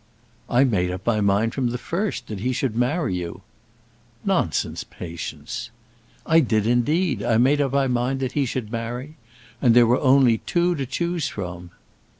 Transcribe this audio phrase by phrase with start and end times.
[0.49, 3.41] "I made up my mind from the first that he should marry you."
[4.25, 5.69] "Nonsense, Patience."
[6.25, 7.21] "I did, indeed.
[7.21, 9.17] I made up my mind that he should marry;
[9.61, 11.69] and there were only two to choose from."